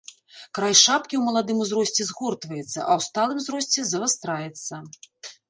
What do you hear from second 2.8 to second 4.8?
ў сталым узросце завастраецца.